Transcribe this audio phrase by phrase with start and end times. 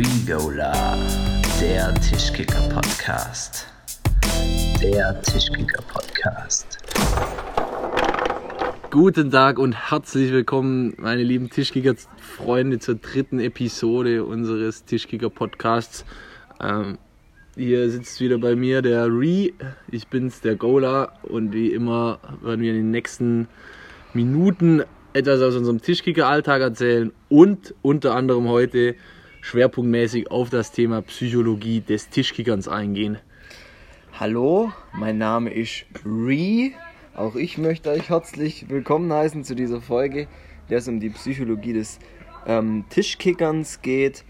[0.00, 0.96] Regola,
[1.60, 3.66] der Tischkicker-Podcast.
[4.82, 6.78] Der Tischkicker-Podcast.
[8.90, 16.06] Guten Tag und herzlich willkommen, meine lieben Tischkicker-Freunde, zur dritten Episode unseres Tischkicker-Podcasts.
[16.62, 16.96] Ähm,
[17.54, 19.50] hier sitzt wieder bei mir der Re,
[19.90, 23.48] ich bin's, der Gola, und wie immer werden wir in den nächsten
[24.14, 28.94] Minuten etwas aus unserem Tischkicker-Alltag erzählen und unter anderem heute
[29.40, 33.18] schwerpunktmäßig auf das Thema Psychologie des Tischkickerns eingehen.
[34.18, 36.72] Hallo, mein Name ist Re.
[37.14, 40.28] Auch ich möchte euch herzlich willkommen heißen zu dieser Folge,
[40.68, 41.98] der es um die Psychologie des
[42.46, 44.24] ähm, Tischkickerns geht.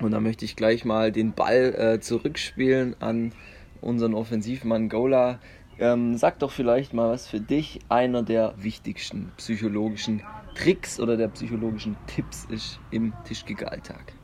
[0.00, 3.32] Und da möchte ich gleich mal den Ball äh, zurückspielen an
[3.80, 5.38] unseren Offensivmann Gola.
[5.78, 10.22] Ähm, sag doch vielleicht mal, was für dich einer der wichtigsten psychologischen
[10.54, 14.15] Tricks oder der psychologischen Tipps ist im Tischkicker-Alltag.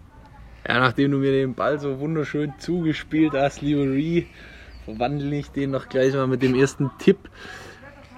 [0.66, 4.24] Ja, nachdem du mir den Ball so wunderschön zugespielt hast, liebe Ree,
[4.84, 7.18] verwandle ich den noch gleich mal mit dem ersten Tipp.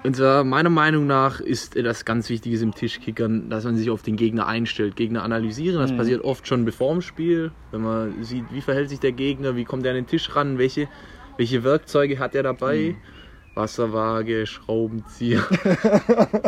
[0.03, 4.03] Und zwar meiner Meinung nach ist das ganz Wichtige im Tischkickern, dass man sich auf
[4.03, 5.79] den Gegner einstellt, Gegner analysieren.
[5.79, 5.97] Das mhm.
[5.97, 9.63] passiert oft schon bevor dem Spiel, wenn man sieht, wie verhält sich der Gegner, wie
[9.63, 10.87] kommt er an den Tisch ran, welche,
[11.37, 12.95] welche Werkzeuge hat er dabei.
[12.95, 12.97] Mhm.
[13.55, 15.43] Wasserwaage, Schraubenzieher.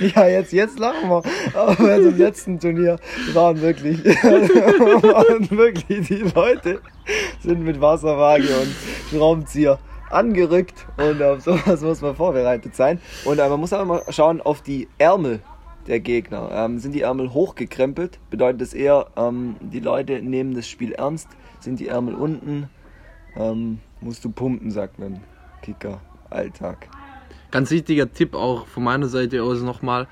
[0.14, 1.22] ja, jetzt, jetzt lachen wir.
[1.54, 2.96] Aber bei dem letzten Turnier
[3.32, 6.80] waren wirklich, waren wirklich die Leute
[7.40, 8.74] sind mit Wasserwaage und
[9.10, 9.78] Schraubenzieher
[10.10, 13.00] angerückt und auf sowas muss man vorbereitet sein.
[13.24, 15.40] Und äh, man muss auch immer schauen auf die Ärmel
[15.86, 16.50] der Gegner.
[16.52, 21.28] Ähm, sind die Ärmel hochgekrempelt, bedeutet das eher, ähm, die Leute nehmen das Spiel ernst.
[21.60, 22.68] Sind die Ärmel unten,
[23.36, 25.20] ähm, musst du pumpen, sagt man.
[25.62, 26.88] Kicker-Alltag.
[27.50, 30.06] Ganz wichtiger Tipp auch von meiner Seite aus nochmal.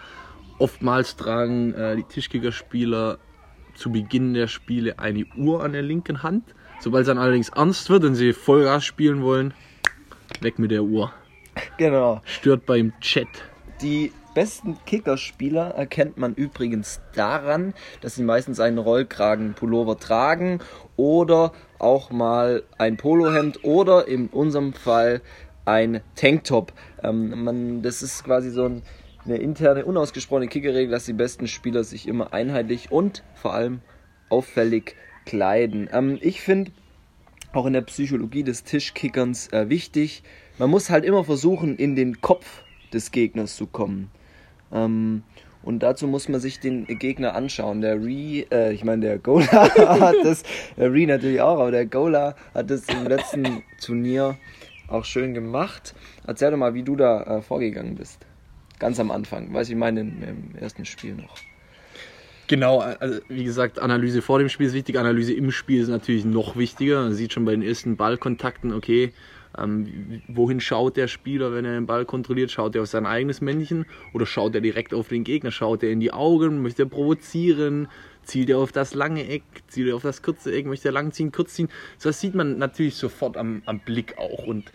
[0.58, 3.18] Oftmals tragen äh, die Tischkicker-Spieler
[3.74, 6.54] zu Beginn der Spiele eine Uhr an der linken Hand.
[6.80, 9.54] Sobald es dann allerdings ernst wird und sie Vollgas spielen wollen,
[10.40, 11.12] weg mit der Uhr.
[11.76, 12.20] Genau.
[12.24, 13.28] Stört beim Chat.
[13.80, 20.60] Die besten Kickerspieler erkennt man übrigens daran, dass sie meistens einen Rollkragenpullover tragen
[20.96, 25.20] oder auch mal ein Polohemd oder in unserem Fall
[25.64, 26.72] ein Tanktop.
[27.02, 28.82] Ähm, man, das ist quasi so ein,
[29.24, 33.80] eine interne, unausgesprochene Kickerregel, dass die besten Spieler sich immer einheitlich und vor allem
[34.30, 34.96] auffällig
[35.26, 35.88] kleiden.
[35.92, 36.72] Ähm, ich finde
[37.52, 40.22] auch in der Psychologie des Tischkickerns äh, wichtig,
[40.58, 42.62] man muss halt immer versuchen, in den Kopf
[42.92, 44.10] des Gegners zu kommen.
[44.72, 45.22] Ähm,
[45.62, 47.80] und dazu muss man sich den Gegner anschauen.
[47.80, 49.46] Der Re, äh, ich meine, der Gola
[50.00, 50.42] hat das,
[50.76, 54.36] der Re natürlich auch, aber der Gola hat das im letzten Turnier
[54.88, 55.94] auch schön gemacht.
[56.26, 58.26] Erzähl doch mal, wie du da äh, vorgegangen bist.
[58.78, 61.36] Ganz am Anfang, weiß ich meine, im, im ersten Spiel noch.
[62.46, 66.24] Genau, also wie gesagt, Analyse vor dem Spiel ist wichtig, Analyse im Spiel ist natürlich
[66.24, 67.02] noch wichtiger.
[67.02, 69.12] Man sieht schon bei den ersten Ballkontakten, okay,
[69.62, 72.50] ähm, wohin schaut der Spieler, wenn er den Ball kontrolliert?
[72.50, 75.50] Schaut er auf sein eigenes Männchen oder schaut er direkt auf den Gegner?
[75.50, 76.62] Schaut er in die Augen?
[76.62, 77.88] Möchte er provozieren?
[78.22, 79.42] Zielt er auf das lange Eck?
[79.68, 80.66] Zielt er auf das kurze Eck?
[80.66, 81.68] Möchte er lang ziehen, kurz ziehen?
[81.96, 84.46] So, das sieht man natürlich sofort am, am Blick auch.
[84.46, 84.70] Und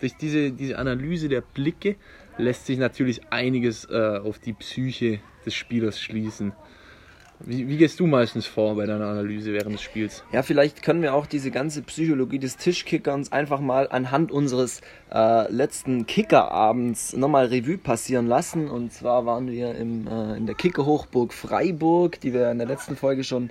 [0.00, 1.96] durch diese, diese Analyse der Blicke
[2.36, 6.52] lässt sich natürlich einiges äh, auf die Psyche des Spielers schließen.
[7.40, 10.24] Wie, wie, gehst du meistens vor bei deiner Analyse während des Spiels?
[10.32, 14.80] Ja, vielleicht können wir auch diese ganze Psychologie des Tischkickerns einfach mal anhand unseres
[15.12, 18.68] äh, letzten Kickerabends nochmal Revue passieren lassen.
[18.68, 22.96] Und zwar waren wir im, äh, in der Kickerhochburg Freiburg, die wir in der letzten
[22.96, 23.50] Folge schon,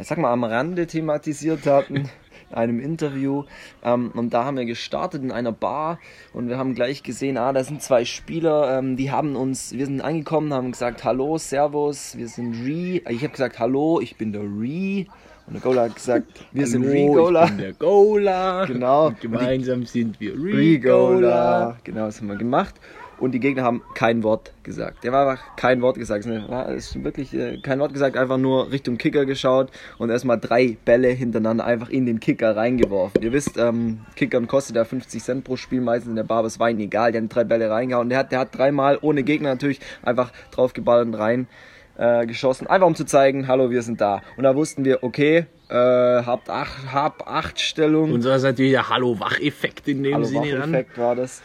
[0.00, 2.08] ich sag mal, am Rande thematisiert hatten.
[2.52, 3.44] Einem Interview.
[3.82, 5.98] Ähm, und da haben wir gestartet in einer Bar
[6.32, 9.86] und wir haben gleich gesehen, ah, da sind zwei Spieler, ähm, die haben uns, wir
[9.86, 13.02] sind angekommen, haben gesagt, hallo, servus, wir sind Re.
[13.08, 15.06] Ich habe gesagt, hallo, ich bin der Re.
[15.46, 17.44] Und der Gola hat gesagt, wir Hallo, sind Re-Gola.
[17.44, 18.64] Ich bin der Gola.
[18.66, 19.06] Genau.
[19.06, 21.78] Und gemeinsam sind wir Re-Gola.
[21.84, 22.74] Genau, das haben wir gemacht
[23.20, 25.04] und die Gegner haben kein Wort gesagt.
[25.04, 26.26] Der war einfach kein Wort gesagt.
[26.26, 30.76] Es ist wirklich äh, kein Wort gesagt, einfach nur Richtung Kicker geschaut und erstmal drei
[30.84, 33.22] Bälle hintereinander einfach in den Kicker reingeworfen.
[33.22, 36.58] Ihr wisst, ähm, Kickern kostet ja 50 Cent pro Spiel, meistens in der Bar, es
[36.58, 37.12] war ihnen egal.
[37.12, 38.08] Die haben drei Bälle reingehauen.
[38.08, 41.48] Der hat, der hat dreimal ohne Gegner natürlich einfach draufgeballert und rein
[41.98, 44.22] äh, geschossen, einfach um zu zeigen, hallo, wir sind da.
[44.36, 48.12] Und da wussten wir, okay, äh, habt acht, hab acht Stellung.
[48.12, 50.72] Und so ist natürlich der Hallo-Wach-Effekt in dem Hallo Sinne dann.
[50.72, 51.42] Wach-Effekt war das.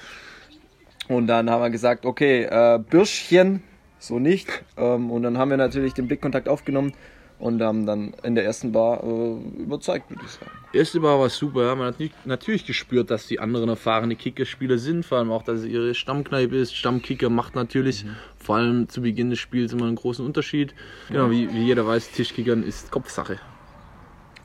[1.07, 3.61] Und dann haben wir gesagt, okay, äh, Bürschchen,
[3.99, 4.63] so nicht.
[4.77, 6.93] Ähm, und dann haben wir natürlich den Blickkontakt aufgenommen
[7.39, 10.51] und haben dann in der ersten Bar äh, überzeugt, würde ich sagen.
[10.71, 11.75] Erste Bar war super, ja.
[11.75, 15.59] man hat nicht, natürlich gespürt, dass die anderen erfahrene Kickerspieler sind, vor allem auch, dass
[15.59, 16.75] es ihre Stammkneipe ist.
[16.75, 18.15] Stammkicker macht natürlich mhm.
[18.37, 20.73] vor allem zu Beginn des Spiels immer einen großen Unterschied.
[21.09, 23.39] Genau, wie, wie jeder weiß, Tischkickern ist Kopfsache.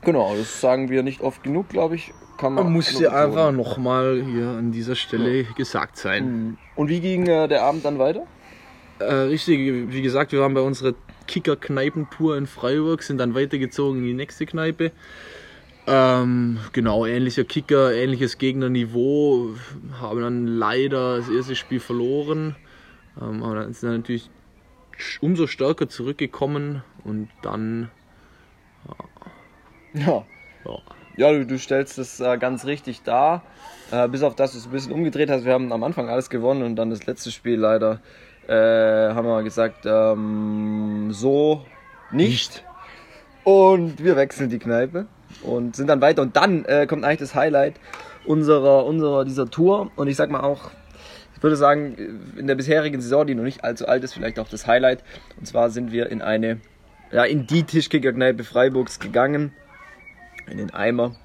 [0.01, 2.13] Genau, das sagen wir nicht oft genug, glaube ich.
[2.39, 6.23] Kann man Muss ja einfach nochmal hier an dieser Stelle gesagt sein.
[6.25, 6.57] Mhm.
[6.75, 8.25] Und wie ging äh, der Abend dann weiter?
[8.99, 10.93] Äh, richtig, wie gesagt, wir waren bei unserer
[11.27, 14.91] Kicker-Kneipentour in Freiburg, sind dann weitergezogen in die nächste Kneipe.
[15.85, 19.55] Ähm, genau, ähnlicher Kicker, ähnliches Gegnerniveau,
[19.99, 22.55] haben dann leider das erste Spiel verloren,
[23.21, 24.29] ähm, aber dann sind dann natürlich
[25.19, 27.89] umso stärker zurückgekommen und dann,
[29.93, 30.01] Ja.
[30.05, 30.25] ja,
[30.65, 30.77] Ja,
[31.27, 33.43] du, du stellst es äh, ganz richtig dar.
[33.91, 35.45] Äh, bis auf das du es ein bisschen umgedreht hast.
[35.45, 37.99] Wir haben am Anfang alles gewonnen und dann das letzte Spiel leider
[38.47, 41.65] äh, haben wir gesagt, ähm, so
[42.11, 42.63] nicht.
[43.43, 45.07] Und wir wechseln die Kneipe
[45.43, 46.21] und sind dann weiter.
[46.21, 47.75] Und dann äh, kommt eigentlich das Highlight
[48.25, 49.91] unserer, unserer dieser Tour.
[49.95, 50.71] Und ich sag mal auch,
[51.35, 54.49] ich würde sagen, in der bisherigen Saison, die noch nicht allzu alt ist, vielleicht auch
[54.49, 55.03] das Highlight.
[55.37, 56.59] Und zwar sind wir in eine,
[57.11, 59.53] ja, in die Tischkicker-Kneipe Freiburgs gegangen
[60.49, 61.15] in den Eimer.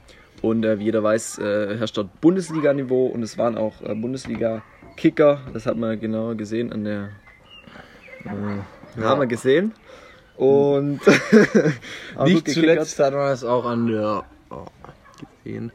[0.43, 5.41] Und äh, wie jeder weiß, äh, herrscht dort Bundesliga-Niveau und es waren auch äh, Bundesliga-Kicker.
[5.53, 7.11] Das hat man genauer gesehen an der.
[8.25, 9.73] Äh, Haben wir gesehen.
[10.37, 11.01] Und
[12.25, 14.67] nicht zuletzt hat man es auch an der, oh,
[15.43, 15.73] gesehen.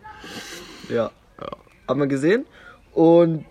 [0.89, 1.11] Ja.
[1.87, 2.45] Haben wir gesehen.
[2.93, 3.45] Und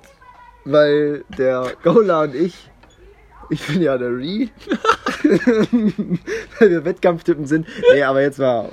[0.64, 2.70] weil der Gola und ich,
[3.50, 4.48] ich bin ja der Re,
[6.58, 7.66] weil wir Wettkampftypen sind.
[7.92, 8.70] Nee, aber jetzt mal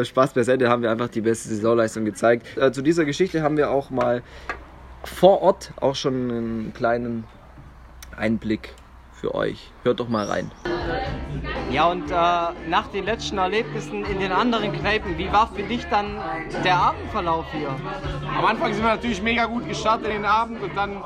[0.00, 2.46] äh, Spaß beiseite, haben wir einfach die beste Saisonleistung gezeigt.
[2.56, 4.22] Äh, zu dieser Geschichte haben wir auch mal
[5.04, 7.24] vor Ort auch schon einen kleinen
[8.16, 8.74] Einblick
[9.12, 9.70] für euch.
[9.82, 10.50] Hört doch mal rein.
[11.70, 15.84] Ja, und äh, nach den letzten Erlebnissen in den anderen Kneipen, wie war für dich
[15.88, 16.16] dann
[16.64, 17.74] der Abendverlauf hier?
[18.38, 21.02] Am Anfang sind wir natürlich mega gut gestartet in den Abend und dann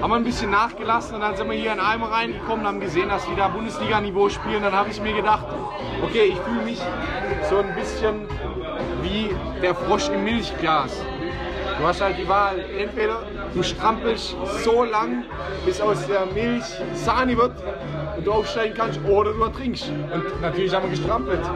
[0.00, 2.80] haben wir ein bisschen nachgelassen und dann sind wir hier in Eimer reingekommen und haben
[2.80, 4.62] gesehen, dass wir da Bundesliga-Niveau spielen.
[4.62, 5.44] Dann habe ich mir gedacht,
[6.02, 6.80] okay, ich fühle mich
[7.50, 8.26] so ein bisschen
[9.02, 9.30] wie
[9.60, 11.04] der Frosch im Milchglas.
[11.82, 15.24] Du hast halt die Wahl, entweder du strampelst so lang,
[15.66, 16.62] bis aus der Milch
[16.94, 17.60] Sahne wird
[18.16, 19.88] und du aufsteigen kannst, oder du ertrinkst.
[19.88, 21.40] Und natürlich haben wir gestrampelt.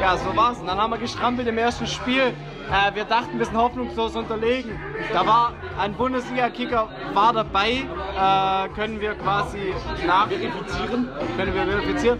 [0.00, 0.58] Ja, so war's.
[0.58, 2.32] Und dann haben wir gestrampelt im ersten Spiel.
[2.70, 4.78] Äh, wir dachten, wir sind hoffnungslos unterlegen.
[5.12, 7.70] Da war ein Bundesliga-Kicker war dabei.
[8.16, 9.74] Äh, können wir quasi
[10.06, 11.08] nachverifizieren.
[11.36, 12.18] Können wir verifizieren.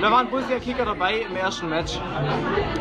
[0.00, 1.98] Da war ein Bundesliga-Kicker dabei im ersten Match.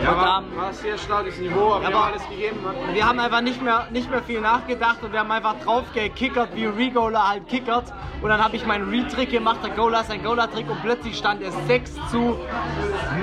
[0.03, 2.57] Ja, war, war ein sehr starkes Niveau, aber wir aber- haben alles gegeben.
[2.62, 2.94] Ne?
[2.94, 6.50] Wir haben einfach nicht mehr, nicht mehr viel nachgedacht und wir haben einfach drauf gekickert,
[6.56, 7.92] wie Regola halt kickert.
[8.21, 11.56] Und dann habe ich meinen Re-Trick gemacht, der Gola sein Gola-Trick und plötzlich stand es
[11.65, 12.38] 6 zu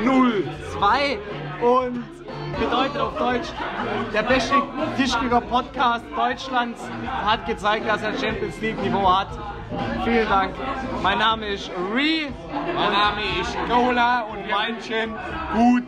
[0.04, 1.18] 0, 2
[1.64, 2.04] und
[2.58, 3.48] bedeutet auf Deutsch,
[4.12, 4.54] der beste
[4.96, 9.28] Tischkicker-Podcast Deutschlands hat gezeigt, dass er Champions League-Niveau hat.
[10.04, 10.54] Vielen Dank.
[11.02, 12.28] Mein Name ist Re.
[12.74, 15.14] Mein Name ist Cola und wir wünschen
[15.54, 15.84] gut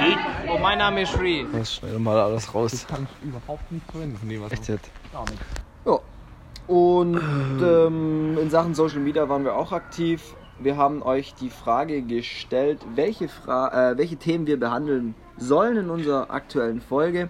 [0.00, 0.50] Kick.
[0.50, 1.44] Und mein Name ist Re.
[1.52, 2.86] Das schnell mal alles raus.
[2.88, 4.90] Kann ich überhaupt nicht verwenden von dem, was Echt jetzt?
[5.84, 5.98] Ja.
[6.68, 7.20] Und
[7.62, 10.34] ähm, in Sachen Social Media waren wir auch aktiv.
[10.58, 15.90] Wir haben euch die Frage gestellt, welche, Fra äh, welche Themen wir behandeln sollen in
[15.90, 17.28] unserer aktuellen Folge.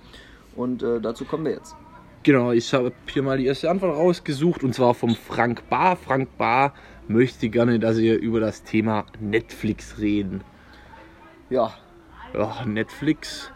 [0.54, 1.76] Und äh, dazu kommen wir jetzt.
[2.22, 5.96] Genau, ich habe hier mal die erste Antwort rausgesucht und zwar vom Frank Bar.
[5.96, 6.72] Frank Bar
[7.08, 10.42] möchte gerne, dass wir über das Thema Netflix reden.
[11.50, 11.72] Ja,
[12.34, 13.52] Ja, Netflix.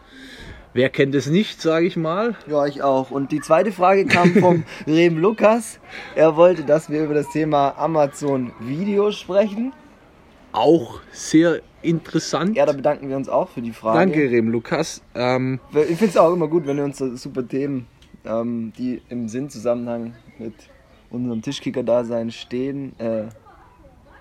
[0.73, 2.35] Wer kennt es nicht, sage ich mal.
[2.47, 3.11] ja, ich auch.
[3.11, 5.79] Und die zweite Frage kam vom Rem Lukas.
[6.15, 9.73] Er wollte, dass wir über das Thema Amazon Video sprechen.
[10.53, 12.55] Auch sehr interessant.
[12.55, 13.99] Ja, da bedanken wir uns auch für die Frage.
[13.99, 15.01] Danke, Rem Lukas.
[15.15, 17.87] Ähm, Ich finde es auch immer gut, wenn ihr uns so super Themen,
[18.25, 20.53] ähm, die im Sinnzusammenhang mit
[21.09, 23.23] unserem Tischkicker-Dasein stehen, äh,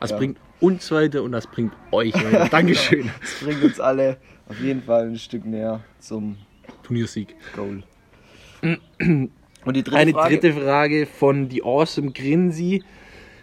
[0.01, 0.17] das Ja.
[0.17, 2.49] bringt uns weiter und das bringt euch weiter.
[2.51, 3.11] Dankeschön.
[3.21, 4.17] das bringt uns alle
[4.49, 6.37] auf jeden Fall ein Stück näher zum
[6.83, 7.35] Turniersieg.
[7.55, 7.83] Goal.
[9.65, 10.39] Und die dritte Eine Frage.
[10.39, 12.83] dritte Frage von die Awesome Grinsi.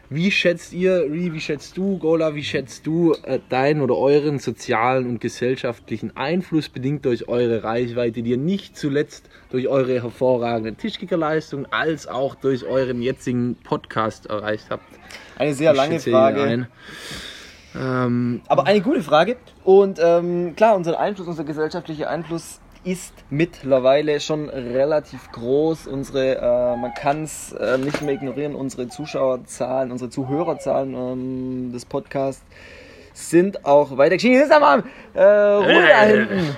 [0.10, 4.40] Wie schätzt ihr, Ri, wie schätzt du, Gola, wie schätzt du äh, deinen oder euren
[4.40, 10.76] sozialen und gesellschaftlichen Einfluss bedingt durch eure Reichweite, die ihr nicht zuletzt durch eure hervorragende
[10.76, 14.86] Tischkickerleistung als auch durch euren jetzigen Podcast erreicht habt?
[15.38, 16.42] Eine sehr Ich lange Frage.
[16.42, 16.68] ein.
[17.76, 19.36] Ähm, Aber eine gute Frage.
[19.66, 25.88] Und ähm, klar, unser Einfluss, unser gesellschaftlicher Einfluss ist mittlerweile schon relativ groß.
[25.88, 31.86] Unsere, äh, man kann es äh, nicht mehr ignorieren, unsere Zuschauerzahlen, unsere Zuhörerzahlen ähm, des
[31.86, 32.44] Podcasts
[33.14, 34.42] sind auch weiter gestiegen.
[34.42, 36.56] Ist aber äh, Ruhe da hinten.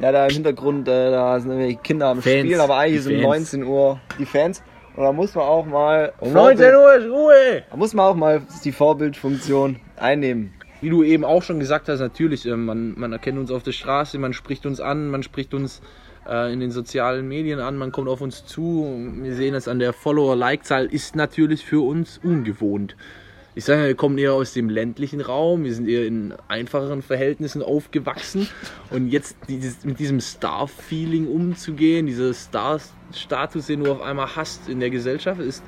[0.00, 3.22] Ja, da im Hintergrund, äh, da sind irgendwelche Kinder am Fans, Spielen, aber eigentlich sind
[3.22, 3.52] Fans.
[3.52, 4.62] 19 Uhr die Fans.
[4.94, 6.12] Und da muss man auch mal.
[6.20, 7.62] Um 19 Uhr ist Ruhe!
[7.70, 10.52] Da muss man auch mal die Vorbildfunktion einnehmen.
[10.80, 13.72] Wie du eben auch schon gesagt hast, natürlich, äh, man, man erkennt uns auf der
[13.72, 15.80] Straße, man spricht uns an, man spricht uns
[16.28, 18.86] äh, in den sozialen Medien an, man kommt auf uns zu.
[19.22, 22.96] Wir sehen es an der Follower-Like-Zahl, ist natürlich für uns ungewohnt.
[23.54, 27.00] Ich sage, ja, wir kommen eher aus dem ländlichen Raum, wir sind eher in einfacheren
[27.00, 28.48] Verhältnissen aufgewachsen
[28.90, 34.78] und jetzt dieses, mit diesem Star-Feeling umzugehen, dieser Star-Status, den du auf einmal hast in
[34.78, 35.64] der Gesellschaft, ist,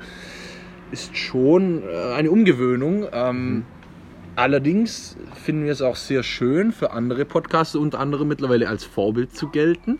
[0.91, 3.07] ist schon äh, eine Umgewöhnung.
[3.11, 3.65] Ähm,
[4.39, 9.35] allerdings finden wir es auch sehr schön, für andere Podcasts unter anderem mittlerweile als Vorbild
[9.35, 9.99] zu gelten.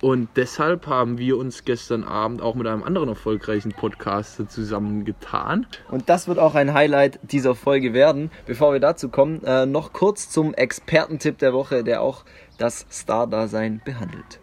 [0.00, 5.66] Und deshalb haben wir uns gestern Abend auch mit einem anderen erfolgreichen Podcaster zusammengetan.
[5.90, 8.30] Und das wird auch ein Highlight dieser Folge werden.
[8.46, 12.24] Bevor wir dazu kommen, äh, noch kurz zum Expertentipp der Woche, der auch
[12.56, 14.38] das Star-Dasein behandelt.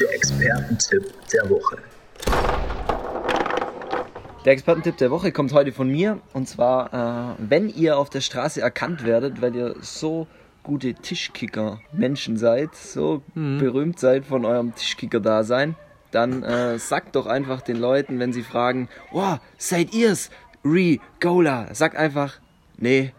[0.00, 1.78] Der Expertentipp der Woche.
[4.44, 6.20] Der Expertentipp der Woche kommt heute von mir.
[6.32, 10.26] Und zwar, äh, wenn ihr auf der Straße erkannt werdet, weil ihr so
[10.64, 15.76] gute Tischkicker-Menschen seid, so berühmt seid von eurem Tischkicker-Dasein,
[16.10, 20.30] dann äh, sagt doch einfach den Leuten, wenn sie fragen, oh, seid ihr's?
[20.64, 21.74] Re, Gola.
[21.74, 22.40] Sagt einfach,
[22.78, 23.12] nee,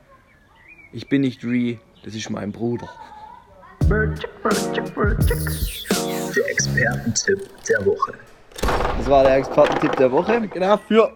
[0.91, 2.89] ich bin nicht Re, das ist mein Bruder.
[6.35, 7.39] Der Expertentipp
[7.69, 8.13] der Woche.
[8.97, 10.49] Das war der Expertentipp der Woche.
[10.51, 11.11] Genau, für,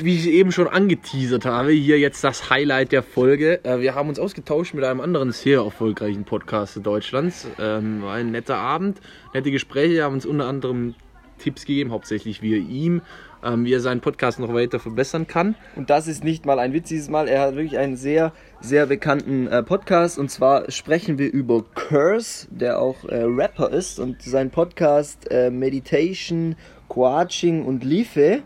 [0.00, 3.64] wie ich eben schon angeteasert habe, hier jetzt das Highlight der Folge.
[3.64, 7.46] Äh, Wir haben uns ausgetauscht mit einem anderen sehr erfolgreichen Podcaster Deutschlands.
[7.58, 9.00] Ähm, War ein netter Abend,
[9.32, 10.94] nette Gespräche, haben uns unter anderem
[11.38, 13.02] Tipps gegeben, hauptsächlich wir ihm,
[13.44, 15.54] ähm, wie er seinen Podcast noch weiter verbessern kann.
[15.76, 17.28] Und das ist nicht mal ein Witz dieses Mal.
[17.28, 20.18] Er hat wirklich einen sehr, sehr bekannten äh, Podcast.
[20.18, 24.00] Und zwar sprechen wir über Curse, der auch äh, Rapper ist.
[24.00, 26.56] Und sein Podcast äh, Meditation,
[26.88, 28.42] Coaching und Liefe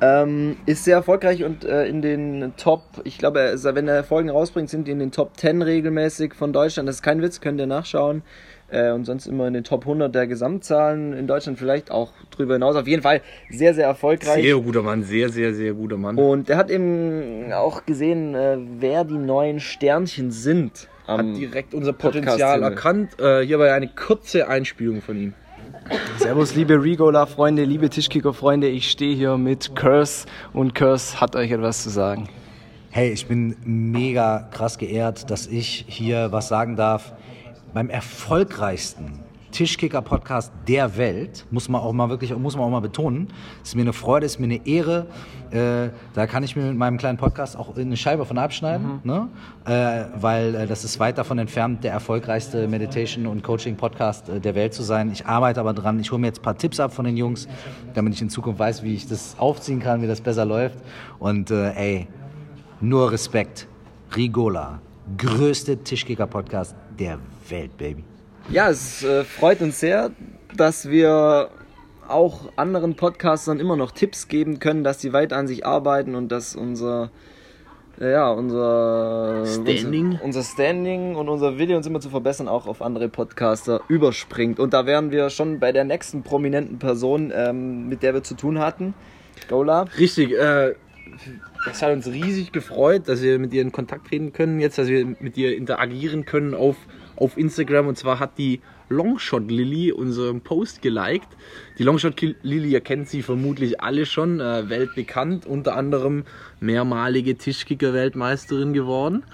[0.00, 4.68] ähm, ist sehr erfolgreich und äh, in den Top, ich glaube, wenn er Folgen rausbringt,
[4.68, 6.88] sind die in den Top 10 regelmäßig von Deutschland.
[6.88, 8.22] Das ist kein Witz, könnt ihr nachschauen.
[8.68, 12.54] Äh, und sonst immer in den Top 100 der Gesamtzahlen in Deutschland, vielleicht auch drüber
[12.54, 12.76] hinaus.
[12.76, 14.42] Auf jeden Fall sehr, sehr erfolgreich.
[14.42, 16.16] Sehr guter Mann, sehr, sehr, sehr guter Mann.
[16.16, 20.88] Und er hat eben auch gesehen, äh, wer die neuen Sternchen sind.
[21.06, 23.20] Hat direkt unser Potenzial erkannt.
[23.20, 25.34] Äh, hierbei eine kurze Einspielung von ihm.
[26.18, 28.68] Servus, liebe Regola-Freunde, liebe Tischkicker-Freunde.
[28.68, 32.28] Ich stehe hier mit Curse und Curse hat euch etwas zu sagen.
[32.90, 37.12] Hey, ich bin mega krass geehrt, dass ich hier was sagen darf.
[37.74, 39.18] Beim erfolgreichsten
[39.50, 43.26] Tischkicker-Podcast der Welt, muss man auch mal wirklich, muss man auch mal betonen,
[43.64, 45.06] ist mir eine Freude, ist mir eine Ehre.
[45.50, 49.28] Äh, da kann ich mir mit meinem kleinen Podcast auch eine Scheibe von abschneiden, ne?
[49.64, 54.54] äh, weil äh, das ist weit davon entfernt, der erfolgreichste Meditation- und Coaching-Podcast äh, der
[54.54, 55.10] Welt zu sein.
[55.10, 57.48] Ich arbeite aber dran, ich hole mir jetzt ein paar Tipps ab von den Jungs,
[57.94, 60.78] damit ich in Zukunft weiß, wie ich das aufziehen kann, wie das besser läuft.
[61.18, 62.08] Und äh, ey,
[62.80, 63.66] nur Respekt.
[64.14, 64.80] Rigola,
[65.18, 67.18] größte Tischkicker-Podcast der
[67.48, 68.04] Welt, Baby.
[68.50, 70.10] Ja, es äh, freut uns sehr,
[70.56, 71.50] dass wir
[72.08, 76.30] auch anderen Podcastern immer noch Tipps geben können, dass sie weiter an sich arbeiten und
[76.30, 77.10] dass unser
[78.00, 80.06] äh, ja, unser Standing.
[80.06, 84.58] unser, unser Standing und unser Wille uns immer zu verbessern auch auf andere Podcaster überspringt.
[84.58, 88.34] Und da wären wir schon bei der nächsten prominenten Person, ähm, mit der wir zu
[88.34, 88.94] tun hatten.
[89.48, 89.82] Gola.
[89.98, 90.74] Richtig, äh,
[91.70, 94.88] es hat uns riesig gefreut, dass wir mit ihr in Kontakt treten können, jetzt, dass
[94.88, 96.76] wir mit ihr interagieren können auf,
[97.16, 97.88] auf Instagram.
[97.88, 101.28] Und zwar hat die Longshot Lilly unseren Post geliked.
[101.78, 106.24] Die Longshot Lilly, ihr kennt sie vermutlich alle schon, äh, weltbekannt, unter anderem
[106.60, 109.24] mehrmalige Tischkicker-Weltmeisterin geworden.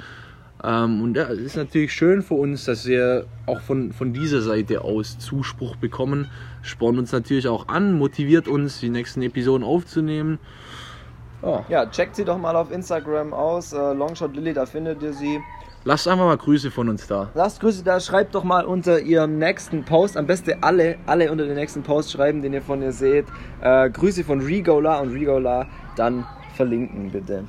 [0.62, 4.42] Ähm, und ja, es ist natürlich schön für uns, dass wir auch von, von dieser
[4.42, 6.28] Seite aus Zuspruch bekommen.
[6.62, 10.38] Spornt uns natürlich auch an, motiviert uns, die nächsten Episoden aufzunehmen.
[11.42, 13.72] Ja, checkt sie doch mal auf Instagram aus.
[13.72, 15.40] Äh, Longshot Lilly, da findet ihr sie.
[15.84, 17.30] Lasst einfach mal Grüße von uns da.
[17.34, 21.46] Lasst Grüße da, schreibt doch mal unter ihren nächsten Post, am besten alle, alle unter
[21.46, 23.26] den nächsten Post schreiben, den ihr von ihr seht.
[23.62, 25.66] Äh, Grüße von Regola und Regola
[25.96, 27.44] dann verlinken bitte.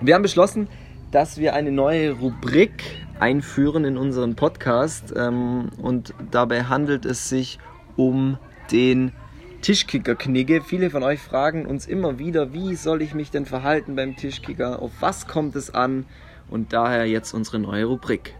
[0.00, 0.68] Wir haben beschlossen,
[1.10, 2.82] dass wir eine neue Rubrik
[3.20, 7.58] einführen in unseren Podcast ähm, und dabei handelt es sich
[7.96, 8.38] um
[8.72, 9.12] den
[9.60, 10.62] Tischkicker-Knigge.
[10.62, 14.80] Viele von euch fragen uns immer wieder, wie soll ich mich denn verhalten beim Tischkicker,
[14.80, 16.06] auf was kommt es an
[16.48, 18.34] und daher jetzt unsere neue Rubrik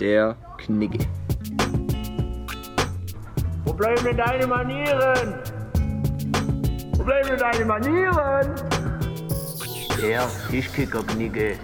[0.00, 0.98] der Knigge.
[3.64, 5.34] Wo bleiben denn deine Manieren?
[6.96, 8.54] Wo bleiben denn deine Manieren?
[10.02, 11.56] Der Tischkicker-Knigge.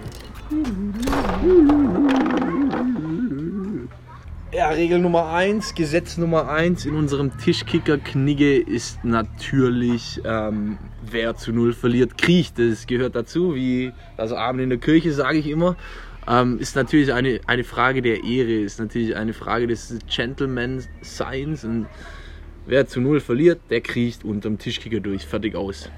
[4.75, 11.73] Regel Nummer 1, Gesetz Nummer 1 in unserem Tischkicker-Knigge ist natürlich, ähm, wer zu Null
[11.73, 12.57] verliert, kriecht.
[12.57, 15.75] Das gehört dazu, wie also Abend in der Kirche, sage ich immer.
[16.27, 21.65] Ähm, ist natürlich eine, eine Frage der Ehre, ist natürlich eine Frage des Gentleman-Seins.
[21.65, 21.85] Und
[22.65, 25.25] wer zu Null verliert, der kriecht unterm Tischkicker durch.
[25.25, 25.89] Fertig aus.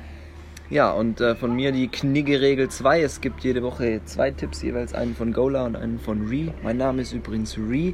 [0.69, 3.01] Ja, und äh, von mir die Knigge-Regel 2.
[3.01, 6.47] Es gibt jede Woche zwei Tipps, jeweils einen von Gola und einen von Ree.
[6.63, 7.93] Mein Name ist übrigens Ree.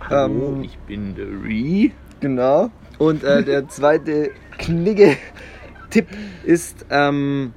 [0.00, 1.90] Hallo, Ähm, ich bin der Ree.
[2.20, 2.70] Genau.
[2.98, 6.06] Und äh, der zweite Knigge-Tipp
[6.44, 7.52] ist, ähm,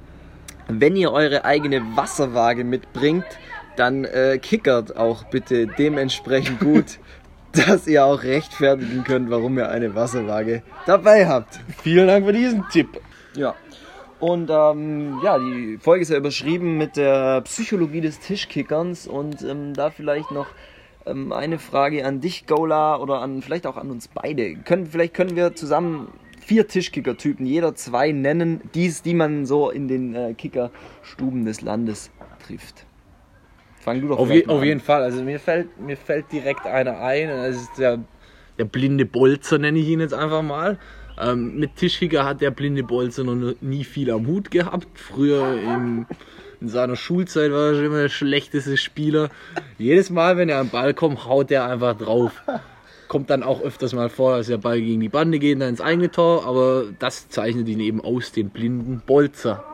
[0.68, 3.24] wenn ihr eure eigene Wasserwaage mitbringt,
[3.76, 6.98] dann äh, kickert auch bitte dementsprechend gut,
[7.52, 11.60] dass ihr auch rechtfertigen könnt, warum ihr eine Wasserwaage dabei habt.
[11.82, 13.00] Vielen Dank für diesen Tipp.
[13.34, 13.54] Ja.
[14.18, 19.72] Und ähm, ja, die Folge ist ja überschrieben mit der Psychologie des Tischkickerns und ähm,
[19.72, 20.48] da vielleicht noch
[21.06, 24.56] ähm, eine Frage an dich, Gola, oder an vielleicht auch an uns beide.
[24.56, 26.08] Können, vielleicht können wir zusammen
[26.40, 32.10] vier Tischkicker-Typen, jeder zwei nennen, dies, die man so in den äh, Kickerstuben des Landes
[32.44, 32.86] trifft.
[33.80, 35.02] Fang du doch Auf, je, auf jeden Fall.
[35.02, 37.28] Also mir fällt, mir fällt direkt einer ein.
[37.28, 38.00] Das ist der,
[38.58, 40.78] der blinde Bolzer, nenne ich ihn jetzt einfach mal.
[41.18, 44.88] Ähm, mit Tischkicker hat der blinde Bolzer noch nie viel am Hut gehabt.
[44.98, 46.06] Früher im,
[46.60, 49.30] in seiner Schulzeit war er schon immer der schlechteste Spieler.
[49.78, 52.32] Jedes Mal, wenn er am Ball kommt, haut er einfach drauf.
[53.08, 55.70] Kommt dann auch öfters mal vor, dass der Ball gegen die Bande geht und dann
[55.70, 56.46] ins eigene Tor.
[56.46, 59.64] Aber das zeichnet ihn eben aus, den blinden Bolzer.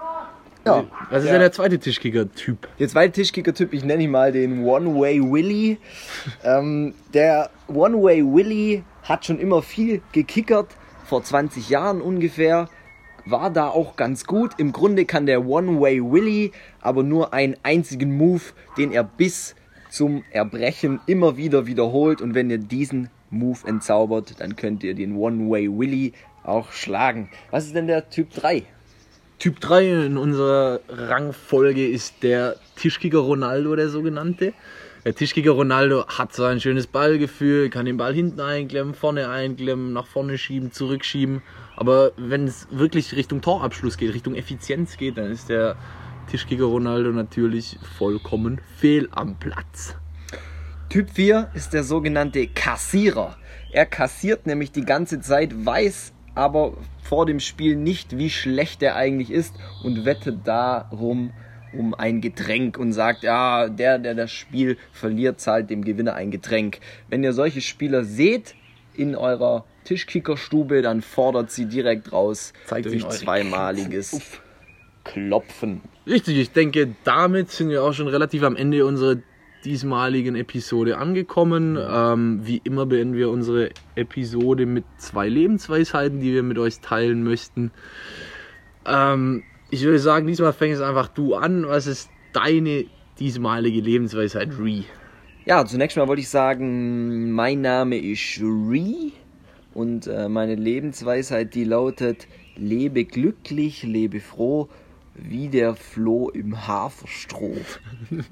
[0.64, 0.84] Ja.
[1.10, 2.68] Was ist denn der zweite Tischkicker-Typ?
[2.78, 5.78] Der zweite Tischkicker-Typ, ich nenne ihn mal den One-Way Willy.
[6.44, 10.68] ähm, der One-Way Willy hat schon immer viel gekickert,
[11.04, 12.68] vor 20 Jahren ungefähr.
[13.28, 14.52] War da auch ganz gut.
[14.56, 18.42] Im Grunde kann der One-Way Willy aber nur einen einzigen Move,
[18.78, 19.56] den er bis
[19.90, 22.22] zum Erbrechen immer wieder wiederholt.
[22.22, 26.12] Und wenn ihr diesen Move entzaubert, dann könnt ihr den One-Way Willy
[26.44, 27.28] auch schlagen.
[27.50, 28.62] Was ist denn der Typ 3?
[29.40, 34.54] Typ 3 in unserer Rangfolge ist der Tischkicker Ronaldo, der sogenannte.
[35.06, 39.92] Der Tischkicker Ronaldo hat so ein schönes Ballgefühl, kann den Ball hinten einklemmen, vorne einklemmen,
[39.92, 41.42] nach vorne schieben, zurückschieben.
[41.76, 45.76] Aber wenn es wirklich Richtung Torabschluss geht, Richtung Effizienz geht, dann ist der
[46.28, 49.94] Tischkicker Ronaldo natürlich vollkommen fehl am Platz.
[50.88, 53.36] Typ 4 ist der sogenannte Kassierer.
[53.70, 56.72] Er kassiert nämlich die ganze Zeit, weiß aber
[57.04, 61.30] vor dem Spiel nicht, wie schlecht er eigentlich ist und wettet darum
[61.72, 66.30] um ein Getränk und sagt, ja, der, der das Spiel verliert, zahlt dem Gewinner ein
[66.30, 66.78] Getränk.
[67.08, 68.54] Wenn ihr solche Spieler seht
[68.94, 74.40] in eurer Tischkickerstube, dann fordert sie direkt raus Zeigt durch zweimaliges
[75.04, 75.80] Klopfen.
[76.06, 79.16] Richtig, ich denke, damit sind wir auch schon relativ am Ende unserer
[79.64, 81.76] diesmaligen Episode angekommen.
[81.76, 87.24] Ähm, wie immer beenden wir unsere Episode mit zwei Lebensweisheiten, die wir mit euch teilen
[87.24, 87.72] möchten.
[88.86, 91.66] Ähm, ich würde sagen, diesmal fängst einfach du an.
[91.66, 92.86] Was ist deine
[93.18, 94.82] diesmalige Lebensweisheit, Ree?
[95.44, 99.12] Ja, zunächst mal wollte ich sagen, mein Name ist Ree
[99.74, 102.26] und äh, meine Lebensweisheit, die lautet,
[102.56, 104.68] lebe glücklich, lebe froh,
[105.14, 107.56] wie der Floh im Haferstroh.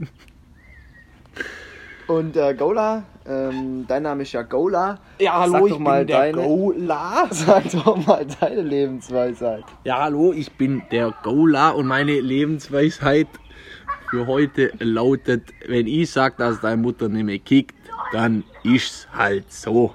[2.07, 4.99] und äh, Gola, ähm, dein Name ist ja Gola.
[5.19, 7.27] Ja, Sag doch mal deine, Gola.
[7.31, 9.64] Sag doch mal deine Lebensweisheit.
[9.85, 13.29] Ja, hallo, ich bin der Gola und meine Lebensweisheit
[14.11, 17.75] für heute lautet, wenn ich sag, dass deine Mutter nicht mehr kickt,
[18.12, 19.95] dann ist's halt so.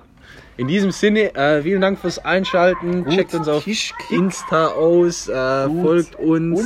[0.60, 3.06] In diesem Sinne, äh, vielen Dank fürs Einschalten.
[3.06, 4.12] Gut, Checkt uns auf Tischkick.
[4.12, 5.82] Insta aus, äh, Gut.
[5.82, 6.62] folgt uns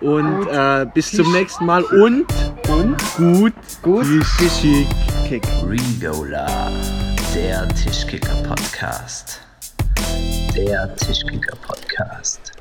[0.00, 0.48] und, Gut.
[0.52, 2.26] äh, bis zum nächsten Mal und,
[2.68, 3.52] Und gut,
[3.82, 4.06] Gut.
[4.38, 4.86] Tischkick.
[5.28, 5.42] Kick.
[5.66, 6.70] Regola,
[7.34, 9.40] der Tischkicker Podcast.
[10.56, 12.52] Der Tischkicker Podcast.